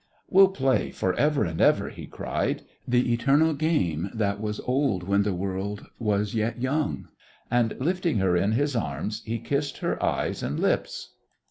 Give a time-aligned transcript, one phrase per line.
[0.27, 5.21] "We'll play for ever and ever," he cried, "the eternal game that was old when
[5.21, 7.09] the world was yet young,"
[7.51, 11.13] and lifting her in his arms he kissed her eyes and lips.